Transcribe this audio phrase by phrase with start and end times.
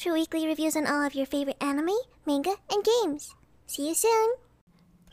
[0.00, 1.94] For weekly reviews on all of your favorite anime,
[2.26, 3.36] manga, and games.
[3.66, 4.34] See you soon.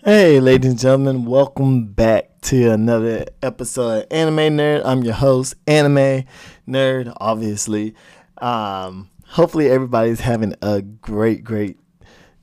[0.05, 4.81] Hey, ladies and gentlemen, welcome back to another episode of Anime Nerd.
[4.85, 6.23] I'm your host, Anime
[6.67, 7.93] Nerd, obviously.
[8.37, 11.77] Um, hopefully, everybody's having a great, great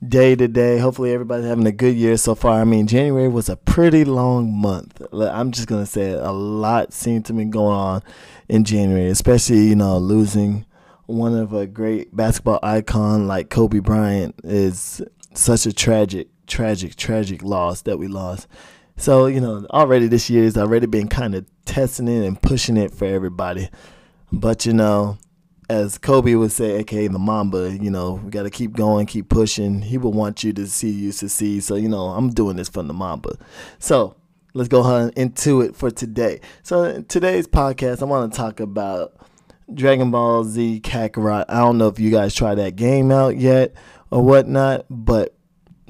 [0.07, 0.77] day today.
[0.77, 2.61] Hopefully, everybody's having a good year so far.
[2.61, 5.01] I mean, January was a pretty long month.
[5.11, 8.03] I'm just going to say it, a lot seemed to be going on
[8.47, 10.66] in January, especially, you know, losing
[11.07, 15.01] one of a great basketball icon like Kobe Bryant is
[15.33, 18.47] such a tragic tragic, tragic loss that we lost.
[18.95, 22.77] So, you know, already this year has already been kind of testing it and pushing
[22.77, 23.69] it for everybody.
[24.31, 25.19] But, you know,
[25.69, 29.29] as Kobe would say, aka the Mamba, you know, we got to keep going, keep
[29.29, 29.81] pushing.
[29.83, 31.63] He would want you to see you succeed.
[31.63, 33.37] So, you know, I'm doing this for the Mamba.
[33.77, 34.15] So,
[34.53, 36.41] let's go into it for today.
[36.63, 39.13] So, today's podcast, I want to talk about
[39.73, 41.45] Dragon Ball Z Kakarot.
[41.49, 43.73] I don't know if you guys tried that game out yet
[44.11, 45.35] or whatnot, but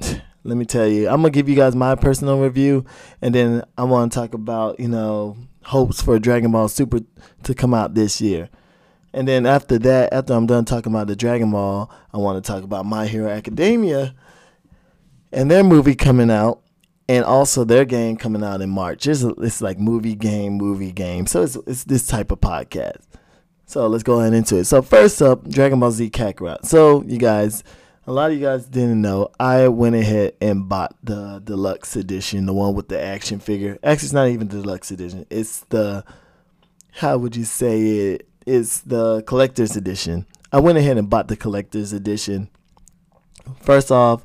[0.00, 2.84] let me tell you, I'm gonna give you guys my personal review,
[3.22, 7.00] and then I want to talk about you know hopes for Dragon Ball Super
[7.42, 8.48] to come out this year.
[9.12, 12.52] And then after that, after I'm done talking about the Dragon Ball, I want to
[12.52, 14.14] talk about My Hero Academia
[15.32, 16.62] and their movie coming out,
[17.08, 19.06] and also their game coming out in March.
[19.06, 21.26] It's, it's like movie game, movie game.
[21.26, 23.02] So it's it's this type of podcast.
[23.68, 24.64] So let's go ahead into it.
[24.64, 26.64] So first up, Dragon Ball Z Kakarot.
[26.64, 27.62] So you guys
[28.08, 32.46] a lot of you guys didn't know, I went ahead and bought the deluxe edition,
[32.46, 33.78] the one with the action figure.
[33.82, 35.26] Actually, it's not even the deluxe edition.
[35.28, 36.02] It's the,
[36.92, 38.28] how would you say it?
[38.46, 40.24] It's the collector's edition.
[40.50, 42.48] I went ahead and bought the collector's edition.
[43.60, 44.24] First off,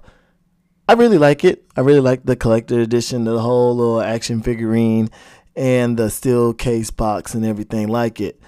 [0.88, 1.66] I really like it.
[1.76, 5.10] I really like the collector edition, the whole little action figurine
[5.58, 8.40] and the steel case box and everything like it.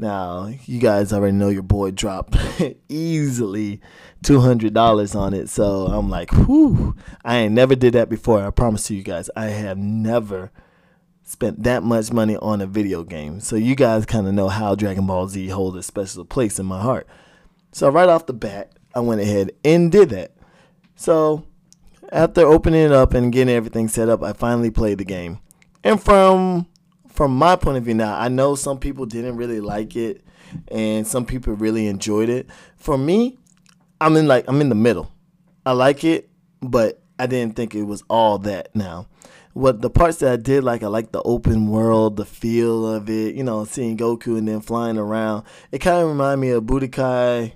[0.00, 2.34] Now, you guys already know your boy dropped
[2.88, 3.82] easily
[4.24, 5.50] $200 on it.
[5.50, 8.42] So I'm like, whew, I ain't never did that before.
[8.42, 10.52] I promise to you guys, I have never
[11.22, 13.40] spent that much money on a video game.
[13.40, 16.64] So you guys kind of know how Dragon Ball Z holds a special place in
[16.64, 17.06] my heart.
[17.70, 20.32] So right off the bat, I went ahead and did that.
[20.96, 21.44] So
[22.10, 25.40] after opening it up and getting everything set up, I finally played the game.
[25.84, 26.68] And from
[27.20, 30.24] from my point of view now, I know some people didn't really like it
[30.68, 32.48] and some people really enjoyed it.
[32.78, 33.36] For me,
[34.00, 35.12] I'm in like I'm in the middle.
[35.66, 36.30] I like it,
[36.62, 39.06] but I didn't think it was all that now.
[39.52, 43.10] What the parts that I did like, I like the open world, the feel of
[43.10, 45.44] it, you know, seeing Goku and then flying around.
[45.72, 47.52] It kind of reminded me of Budokai,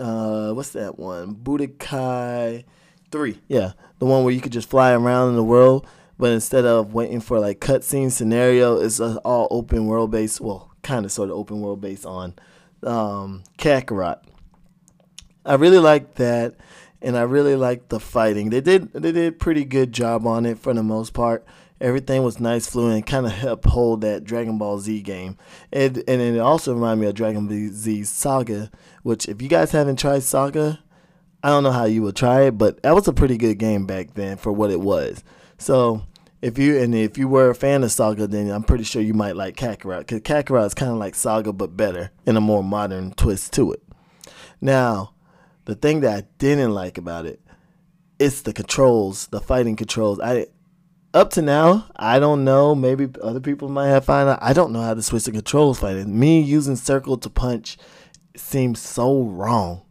[0.00, 1.36] uh, what's that one?
[1.36, 2.64] Budokai
[3.12, 3.40] 3.
[3.46, 5.86] Yeah, the one where you could just fly around in the world
[6.18, 10.40] but instead of waiting for like cutscene scenario, it's all open world based.
[10.40, 12.34] Well, kind of sort of open world based on
[12.82, 14.20] um, Kakarot.
[15.44, 16.56] I really like that,
[17.02, 18.50] and I really like the fighting.
[18.50, 21.44] They did they did pretty good job on it for the most part.
[21.78, 25.36] Everything was nice, fluent, kind of helped hold that Dragon Ball Z game.
[25.70, 28.70] And, and it also reminded me of Dragon Ball Z Saga,
[29.02, 30.80] which if you guys haven't tried Saga,
[31.42, 33.84] I don't know how you would try it, but that was a pretty good game
[33.86, 35.22] back then for what it was.
[35.58, 36.02] So
[36.42, 39.14] if you and if you were a fan of Saga, then I'm pretty sure you
[39.14, 42.62] might like Kakarot because Kakarot is kind of like Saga but better in a more
[42.62, 43.82] modern twist to it.
[44.60, 45.14] Now,
[45.64, 47.40] the thing that I didn't like about it,
[48.18, 50.20] it's the controls, the fighting controls.
[50.20, 50.46] I
[51.14, 52.74] up to now, I don't know.
[52.74, 54.38] Maybe other people might have found out.
[54.42, 56.18] I don't know how to switch the controls fighting.
[56.18, 57.78] Me using circle to punch
[58.36, 59.82] seems so wrong.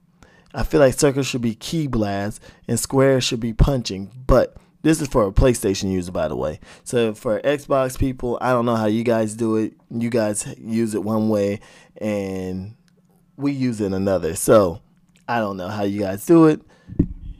[0.53, 5.01] I feel like circle should be ki blast and square should be punching, but this
[5.01, 6.59] is for a PlayStation user, by the way.
[6.83, 9.73] So for Xbox people, I don't know how you guys do it.
[9.89, 11.59] You guys use it one way,
[11.97, 12.75] and
[13.35, 14.35] we use it another.
[14.35, 14.81] So
[15.27, 16.61] I don't know how you guys do it.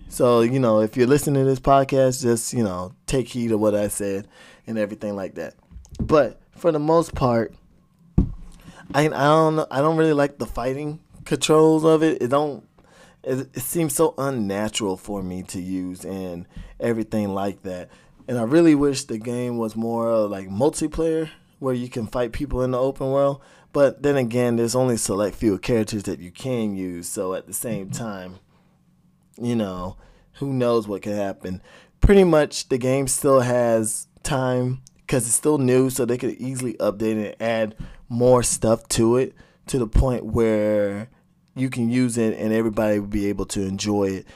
[0.10, 3.60] So you know, if you're listening to this podcast, just you know, take heed of
[3.60, 4.28] what I said
[4.66, 5.54] and everything like that.
[6.00, 7.54] But for the most part,
[8.92, 12.24] I I don't I don't really like the fighting controls of it.
[12.24, 12.68] It don't
[13.26, 16.48] it, it seems so unnatural for me to use and
[16.80, 17.90] everything like that.
[18.28, 21.30] And I really wish the game was more like multiplayer
[21.60, 23.42] where you can fight people in the open world.
[23.72, 27.08] But then again, there's only select few characters that you can use.
[27.08, 28.04] So at the same mm-hmm.
[28.04, 28.40] time,
[29.42, 29.98] you know,
[30.34, 31.62] who knows what can happen.
[32.00, 36.74] Pretty much the game still has time because it's still new, so they could easily
[36.76, 37.76] update it and add
[38.10, 39.34] more stuff to it
[39.68, 41.10] to the point where
[41.56, 44.28] you can use it and everybody will be able to enjoy it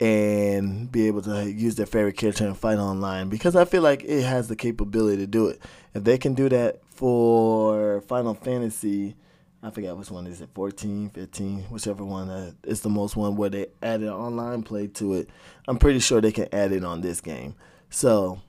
[0.00, 4.04] and be able to use their favorite character and fight online because I feel like
[4.04, 5.60] it has the capability to do it.
[5.92, 9.16] If they can do that for Final Fantasy
[9.62, 13.34] I forget which one is it, 14, 15, whichever one uh, is the most one
[13.34, 15.30] where they added online play to it.
[15.66, 17.56] I'm pretty sure they can add it on this game.
[17.90, 18.40] So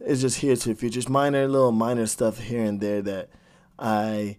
[0.00, 0.98] it's just here to the future.
[0.98, 3.30] It's minor, little minor stuff here and there that
[3.78, 4.36] I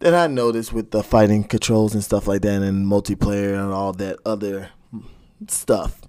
[0.00, 3.92] that I noticed with the fighting controls and stuff like that, and multiplayer and all
[3.94, 4.70] that other
[5.46, 6.00] stuff.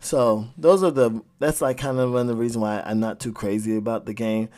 [0.00, 3.20] So those are the that's like kind of one of the reasons why I'm not
[3.20, 4.48] too crazy about the game.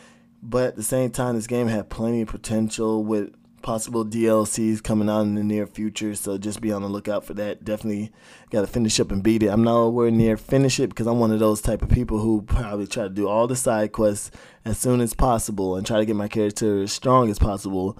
[0.43, 5.09] But at the same time, this game had plenty of potential with possible DLCs coming
[5.09, 6.15] out in the near future.
[6.15, 7.63] So just be on the lookout for that.
[7.63, 8.11] Definitely
[8.49, 9.49] got to finish up and beat it.
[9.49, 12.87] I'm nowhere near finish it because I'm one of those type of people who probably
[12.87, 14.31] try to do all the side quests
[14.65, 17.97] as soon as possible and try to get my character as strong as possible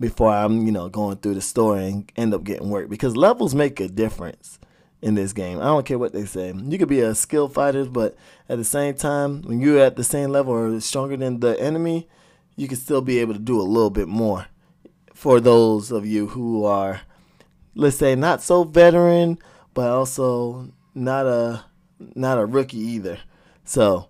[0.00, 3.54] before I'm, you know, going through the story and end up getting work because levels
[3.54, 4.58] make a difference
[5.00, 5.58] in this game.
[5.58, 6.52] I don't care what they say.
[6.52, 8.16] You could be a skilled fighter, but
[8.48, 12.08] at the same time, when you're at the same level or stronger than the enemy,
[12.56, 14.46] you can still be able to do a little bit more.
[15.12, 17.02] For those of you who are,
[17.74, 19.38] let's say, not so veteran,
[19.74, 21.64] but also not a
[22.14, 23.18] not a rookie either.
[23.64, 24.08] So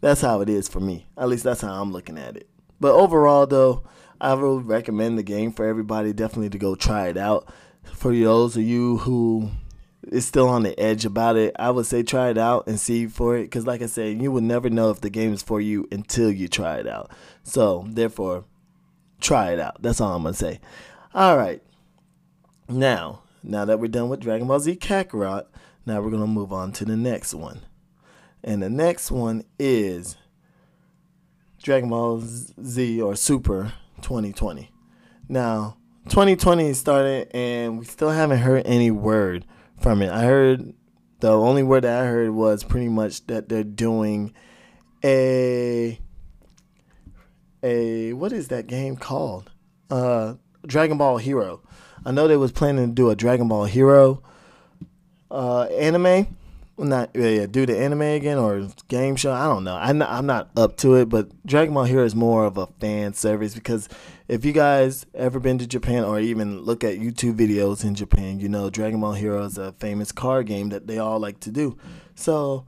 [0.00, 1.06] that's how it is for me.
[1.16, 2.48] At least that's how I'm looking at it.
[2.80, 3.84] But overall, though,
[4.22, 6.12] I would recommend the game for everybody.
[6.12, 7.52] Definitely to go try it out.
[7.82, 9.50] For those of you who
[10.12, 13.08] is still on the edge about it, I would say try it out and see
[13.08, 13.42] for it.
[13.42, 16.30] Because, like I said, you will never know if the game is for you until
[16.30, 17.10] you try it out.
[17.42, 18.44] So, therefore,
[19.20, 19.82] try it out.
[19.82, 20.60] That's all I'm going to say.
[21.12, 21.60] All right.
[22.68, 25.46] Now, now that we're done with Dragon Ball Z Kakarot,
[25.84, 27.62] now we're going to move on to the next one.
[28.44, 30.16] And the next one is
[31.60, 34.70] Dragon Ball Z or Super 2020.
[35.28, 35.76] Now,
[36.08, 39.46] 2020 started and we still haven't heard any word
[39.80, 40.10] from it.
[40.10, 40.74] I heard
[41.20, 44.34] the only word that I heard was pretty much that they're doing
[45.04, 45.98] a
[47.62, 49.50] a what is that game called?
[49.90, 50.34] Uh,
[50.66, 51.60] Dragon Ball Hero.
[52.04, 54.22] I know they was planning to do a Dragon Ball Hero
[55.30, 56.36] uh, anime.
[56.78, 59.32] Not yeah, do the anime again or game show.
[59.32, 59.76] I don't know.
[59.76, 62.66] I'm not, I'm not up to it, but Dragon Ball Hero is more of a
[62.80, 63.88] fan service because
[64.26, 68.40] if you guys ever been to Japan or even look at YouTube videos in Japan,
[68.40, 71.50] you know Dragon Ball Hero is a famous card game that they all like to
[71.50, 71.76] do.
[72.14, 72.66] So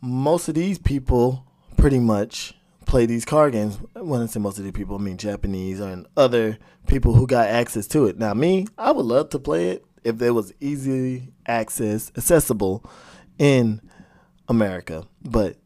[0.00, 1.46] most of these people
[1.76, 2.54] pretty much
[2.86, 3.78] play these card games.
[3.94, 6.58] When I say most of the people, I mean Japanese and other
[6.88, 8.18] people who got access to it.
[8.18, 12.84] Now me, I would love to play it if there was easy access, accessible
[13.38, 13.80] in
[14.48, 15.56] America, but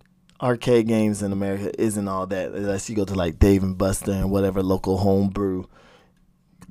[0.41, 4.13] arcade games in America isn't all that unless you go to like Dave and Buster
[4.13, 5.65] and whatever local homebrew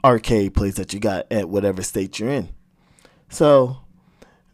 [0.03, 2.50] arcade place that you got at whatever state you're in.
[3.29, 3.77] So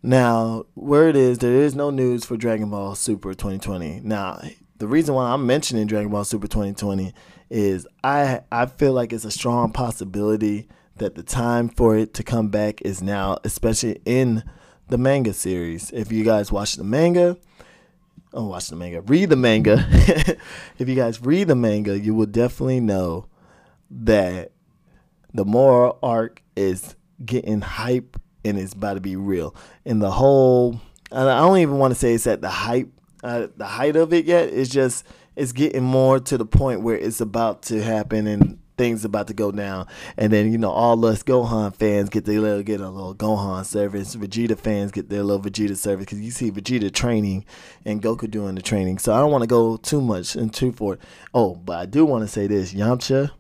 [0.04, 4.02] now, it is, there is no news for Dragon Ball Super 2020.
[4.04, 4.40] Now,
[4.78, 7.14] the reason why I'm mentioning Dragon Ball Super 2020
[7.50, 12.24] is I I feel like it's a strong possibility that the time for it to
[12.24, 14.44] come back is now, especially in
[14.88, 15.92] the manga series.
[15.92, 17.38] If you guys watch the manga,
[18.34, 19.86] oh, watch the manga, read the manga.
[20.78, 23.28] if you guys read the manga, you will definitely know
[23.90, 24.52] that
[25.34, 29.56] the Moro arc is getting hype and it's about to be real.
[29.86, 30.80] And the whole,
[31.12, 32.90] I don't even want to say it's at the hype,
[33.24, 34.50] uh, the height of it yet.
[34.50, 39.04] It's just it's getting more to the point where it's about to happen and things
[39.04, 39.88] about to go down.
[40.18, 43.66] And then, you know, all us Gohan fans get their little get a little Gohan
[43.66, 44.16] service.
[44.16, 47.46] Vegeta fans get their little Vegeta service because you see Vegeta training
[47.86, 49.00] and Goku doing the training.
[49.00, 50.98] So I don't want to go too much into for.
[51.34, 53.32] Oh, but I do want to say this, Yamcha.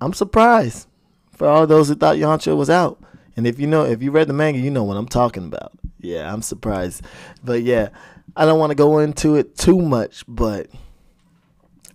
[0.00, 0.88] I'm surprised
[1.30, 3.00] for all those who thought Yamcha was out.
[3.36, 5.72] And if you know, if you read the manga, you know what I'm talking about.
[6.00, 7.02] Yeah, I'm surprised.
[7.44, 7.90] But yeah,
[8.36, 10.68] I don't want to go into it too much, but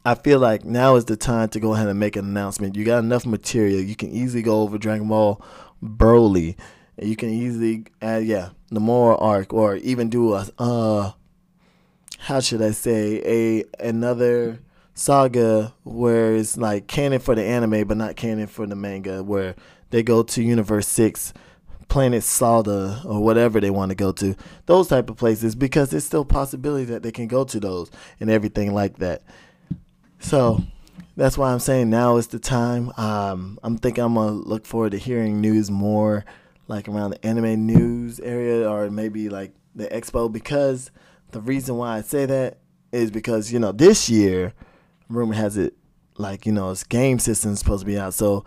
[0.03, 2.75] I feel like now is the time to go ahead and make an announcement.
[2.75, 3.79] You got enough material.
[3.81, 5.39] You can easily go over Dragon Ball
[5.83, 6.57] Broly.
[6.99, 11.11] You can easily add, yeah, the Moro arc, or even do a, uh,
[12.19, 14.59] how should I say, a another
[14.93, 19.55] saga where it's like canon for the anime, but not canon for the manga, where
[19.91, 21.33] they go to Universe Six,
[21.89, 24.35] Planet Sadala, or whatever they want to go to.
[24.65, 28.29] Those type of places, because there's still possibility that they can go to those and
[28.29, 29.21] everything like that.
[30.21, 30.61] So
[31.17, 32.91] that's why I'm saying now is the time.
[32.97, 36.23] Um, I'm thinking I'm gonna look forward to hearing news more,
[36.67, 40.31] like around the anime news area, or maybe like the expo.
[40.31, 40.89] Because
[41.31, 42.59] the reason why I say that
[42.91, 44.53] is because you know this year,
[45.09, 45.73] rumor has it,
[46.17, 48.13] like you know, it's game system's supposed to be out.
[48.13, 48.45] So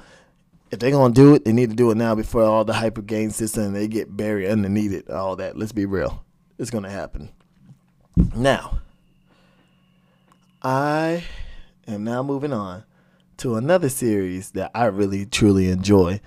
[0.71, 3.03] if they're gonna do it, they need to do it now before all the hyper
[3.03, 5.11] game system and they get buried underneath it.
[5.11, 5.59] All that.
[5.59, 6.25] Let's be real,
[6.59, 7.31] it's gonna happen.
[8.35, 8.81] Now,
[10.63, 11.25] I
[11.87, 12.85] am now moving on
[13.39, 16.21] to another series that I really truly enjoy,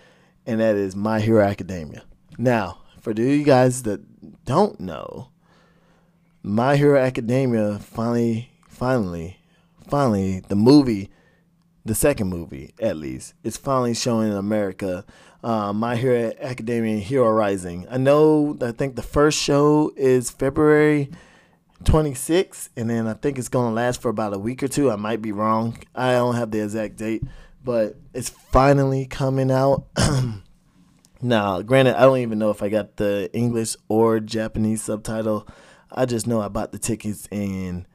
[0.45, 2.03] and that is My Hero Academia.
[2.37, 4.01] Now, for you guys that
[4.45, 5.29] don't know,
[6.43, 9.39] My Hero Academia finally, finally,
[9.87, 11.09] finally, the movie,
[11.85, 15.05] the second movie at least, is finally showing in America.
[15.43, 17.87] Uh, My Hero Academia Hero Rising.
[17.89, 21.09] I know, I think the first show is February
[21.84, 24.91] 26, and then I think it's to last for about a week or two.
[24.91, 25.77] I might be wrong.
[25.96, 27.24] I don't have the exact date,
[27.63, 29.86] but it's finally coming out.
[31.22, 35.48] now, granted, I don't even know if I got the English or Japanese subtitle.
[35.91, 37.86] I just know I bought the tickets and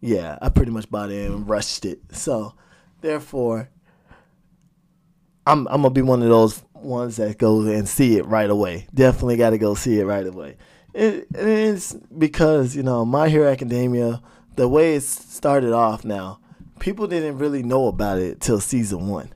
[0.00, 2.00] yeah, I pretty much bought it and rushed it.
[2.12, 2.54] So,
[3.00, 3.68] therefore,
[5.46, 8.86] I'm I'm gonna be one of those ones that goes and see it right away.
[8.94, 10.56] Definitely got to go see it right away.
[10.94, 14.22] It, it is because you know My Hero Academia,
[14.56, 16.40] the way it started off now,
[16.78, 19.32] people didn't really know about it till season one,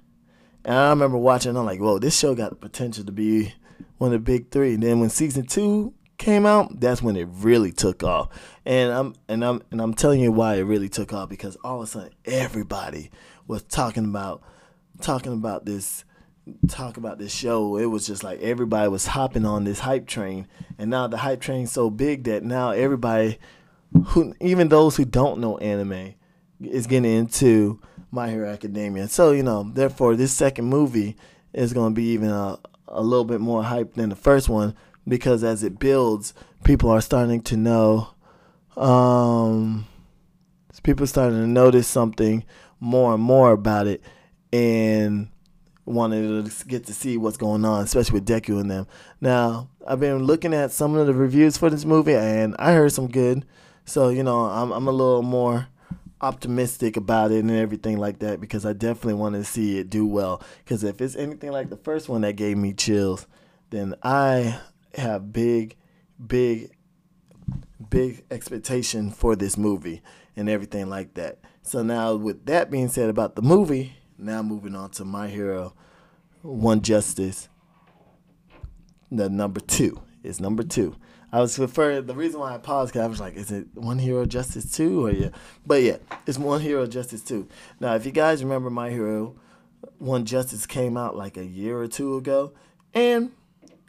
[0.64, 1.56] and I remember watching.
[1.56, 3.54] I'm like, whoa, this show got the potential to be
[3.98, 4.74] one of the big three.
[4.74, 8.28] And then when season two came out, that's when it really took off.
[8.66, 11.76] And I'm and I'm and I'm telling you why it really took off because all
[11.76, 13.10] of a sudden everybody
[13.46, 14.42] was talking about
[15.00, 16.04] talking about this
[16.68, 20.48] talk about this show, it was just like everybody was hopping on this hype train,
[20.78, 23.38] and now the hype train's so big that now everybody,
[24.06, 26.14] who even those who don't know anime,
[26.60, 27.80] is getting into
[28.10, 29.08] My Hero Academia.
[29.08, 31.16] So you know, therefore, this second movie
[31.52, 32.58] is going to be even a
[32.88, 34.74] a little bit more hype than the first one
[35.08, 36.34] because as it builds,
[36.64, 38.08] people are starting to know.
[38.76, 39.86] Um,
[40.82, 42.44] people starting to notice something
[42.80, 44.02] more and more about it,
[44.52, 45.28] and
[45.84, 48.86] wanted to get to see what's going on, especially with Deku and them.
[49.20, 52.92] Now, I've been looking at some of the reviews for this movie, and I heard
[52.92, 53.44] some good.
[53.84, 55.68] So you know, I'm I'm a little more
[56.22, 60.06] optimistic about it and everything like that because I definitely want to see it do
[60.06, 60.40] well.
[60.64, 63.26] Because if it's anything like the first one that gave me chills,
[63.70, 64.60] then I
[64.94, 65.76] have big,
[66.24, 66.70] big,
[67.90, 70.00] big expectation for this movie
[70.36, 71.40] and everything like that.
[71.62, 75.74] So now, with that being said about the movie, now moving on to my hero,
[76.42, 77.48] One Justice.
[79.10, 80.96] The number two is number two.
[81.32, 82.06] I was referring.
[82.06, 85.06] The reason why I paused because I was like, "Is it One Hero Justice two
[85.06, 85.28] or yeah?"
[85.66, 87.48] But yeah, it's One Hero Justice two.
[87.80, 89.34] Now, if you guys remember, My Hero
[89.98, 92.52] One Justice came out like a year or two ago,
[92.92, 93.32] and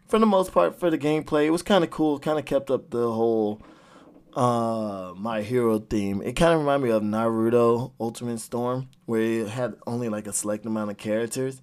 [0.07, 2.17] for the most part, for the gameplay, it was kind of cool.
[2.17, 3.61] Kind of kept up the whole
[4.35, 6.21] uh my hero theme.
[6.21, 10.33] It kind of reminded me of Naruto Ultimate Storm, where it had only like a
[10.33, 11.61] select amount of characters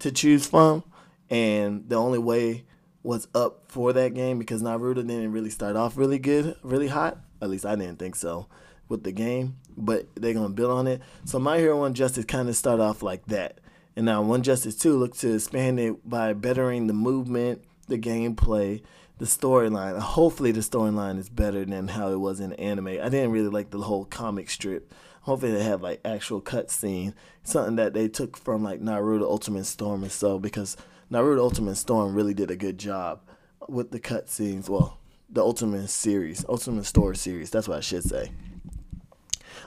[0.00, 0.84] to choose from,
[1.30, 2.64] and the only way
[3.02, 7.18] was up for that game because Naruto didn't really start off really good, really hot.
[7.40, 8.46] At least I didn't think so
[8.88, 11.00] with the game, but they're gonna build on it.
[11.24, 13.60] So My Hero One Justice kind of start off like that,
[13.96, 18.82] and now One Justice Two looks to expand it by bettering the movement, the gameplay,
[19.18, 19.98] the storyline.
[19.98, 22.86] Hopefully, the storyline is better than how it was in anime.
[22.88, 24.94] I didn't really like the whole comic strip.
[25.22, 30.02] Hopefully, they have like actual cutscene, something that they took from like Naruto Ultimate Storm
[30.02, 30.76] and so because
[31.10, 33.20] Naruto Ultimate Storm really did a good job
[33.68, 34.68] with the cutscenes.
[34.68, 34.98] Well,
[35.28, 37.50] the Ultimate series, Ultimate Story series.
[37.50, 38.30] That's what I should say.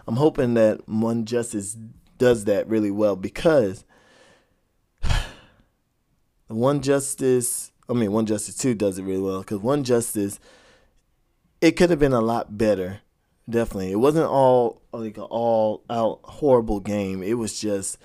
[0.08, 1.78] I'm hoping that One Justice
[2.18, 3.84] does that really well because
[6.48, 10.40] One Justice I mean, One Justice Two does it really well because One Justice,
[11.60, 13.02] it could have been a lot better.
[13.50, 17.24] Definitely, it wasn't all like an all out horrible game.
[17.24, 17.98] It was just,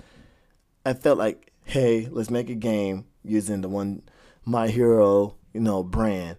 [0.85, 4.01] I felt like, hey, let's make a game using the one
[4.45, 6.37] My Hero, you know, brand,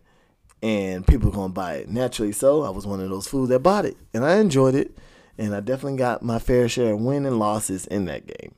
[0.62, 2.33] and people are gonna buy it naturally.
[2.33, 4.99] So I was one of those fools that bought it, and I enjoyed it,
[5.38, 8.54] and I definitely got my fair share of win and losses in that game.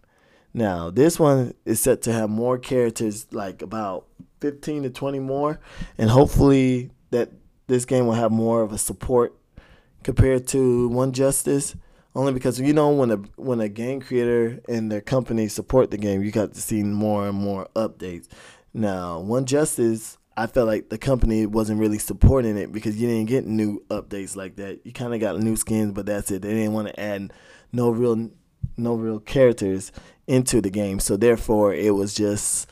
[0.53, 4.07] Now, this one is set to have more characters, like about
[4.41, 5.61] 15 to 20 more,
[5.99, 7.31] and hopefully that
[7.67, 9.37] this game will have more of a support
[10.03, 11.77] compared to One Justice.
[12.15, 15.97] Only because you know when a when a game creator and their company support the
[15.97, 18.27] game, you got to see more and more updates.
[18.75, 23.29] Now, One Justice, I felt like the company wasn't really supporting it because you didn't
[23.29, 24.81] get new updates like that.
[24.85, 26.43] You kind of got new skins, but that's it.
[26.43, 27.33] They didn't want to add
[27.73, 28.31] no real
[28.77, 29.93] no real characters
[30.27, 32.69] into the game, so therefore it was just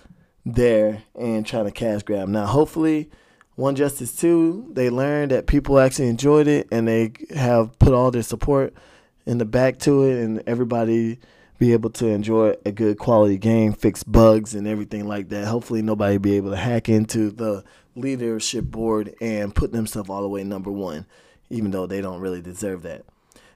[0.46, 2.28] there and trying to cash grab.
[2.28, 3.10] Now, hopefully,
[3.56, 8.10] One Justice 2, they learned that people actually enjoyed it and they have put all
[8.10, 8.72] their support
[9.26, 11.18] in the back to it, and everybody
[11.58, 15.46] be able to enjoy a good quality game, fix bugs and everything like that.
[15.46, 17.62] Hopefully, nobody be able to hack into the
[17.94, 21.04] leadership board and put themselves all the way number one,
[21.50, 23.04] even though they don't really deserve that.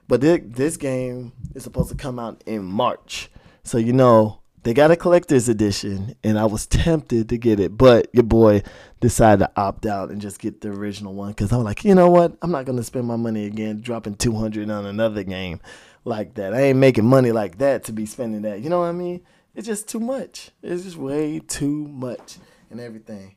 [0.07, 3.31] But this game is supposed to come out in March.
[3.63, 7.77] So you know they got a collector's edition, and I was tempted to get it,
[7.77, 8.63] but your boy
[8.99, 12.09] decided to opt out and just get the original one because I'm like, you know
[12.09, 12.37] what?
[12.41, 15.59] I'm not gonna spend my money again dropping 200 on another game
[16.05, 16.53] like that.
[16.53, 18.61] I ain't making money like that to be spending that.
[18.61, 19.21] You know what I mean?
[19.55, 20.51] It's just too much.
[20.61, 22.37] It's just way too much
[22.71, 23.35] and everything.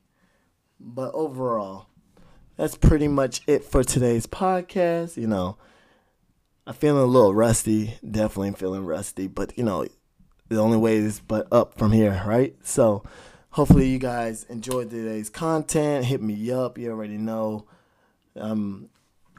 [0.78, 1.88] But overall,
[2.56, 5.16] that's pretty much it for today's podcast.
[5.16, 5.59] You know,
[6.66, 7.99] I'm feeling a little rusty.
[8.09, 9.87] Definitely feeling rusty, but you know,
[10.49, 12.55] the only way is but up from here, right?
[12.62, 13.03] So
[13.50, 16.05] hopefully you guys enjoyed today's content.
[16.05, 16.79] Hit me up.
[16.79, 17.67] You already know.
[18.37, 18.88] Um,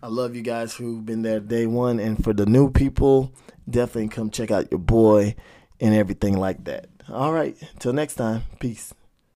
[0.01, 3.33] I love you guys who've been there day one, and for the new people,
[3.69, 5.35] definitely come check out your boy
[5.79, 6.87] and everything like that.
[7.09, 8.93] All right, till next time, peace.